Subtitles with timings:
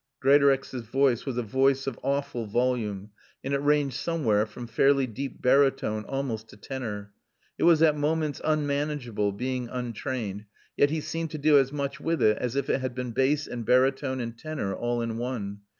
[0.19, 3.11] '"Greatorex's voice was a voice of awful volume
[3.43, 7.13] and it ranged somewhere from fairly deep barytone almost to tenor.
[7.59, 10.45] It was at moments unmanageable, being untrained,
[10.75, 13.45] yet he seemed to do as much with it as if it had been bass
[13.45, 15.59] and barytone and tenor all in one.